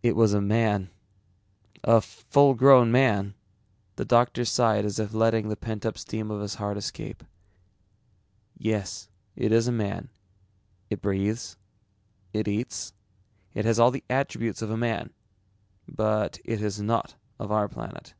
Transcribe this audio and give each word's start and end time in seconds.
"It 0.00 0.14
was 0.14 0.32
a 0.32 0.40
man, 0.40 0.90
a 1.82 2.00
full 2.00 2.54
grown 2.54 2.92
man." 2.92 3.34
The 3.96 4.04
doctor 4.04 4.44
sighed 4.44 4.84
as 4.84 5.00
if 5.00 5.12
letting 5.12 5.48
the 5.48 5.56
pent 5.56 5.84
up 5.84 5.98
steam 5.98 6.30
of 6.30 6.40
his 6.40 6.54
heart 6.54 6.76
escape. 6.76 7.24
"Yes, 8.56 9.08
it 9.34 9.50
is 9.50 9.66
a 9.66 9.72
man. 9.72 10.08
It 10.88 11.02
breathes, 11.02 11.56
it 12.32 12.46
eats, 12.46 12.92
it 13.54 13.64
has 13.64 13.80
all 13.80 13.90
the 13.90 14.04
attributes 14.08 14.62
of 14.62 14.70
a 14.70 14.76
man. 14.76 15.10
But 15.88 16.38
it 16.44 16.62
is 16.62 16.80
not 16.80 17.16
of 17.40 17.50
our 17.50 17.66
planet." 17.68 18.14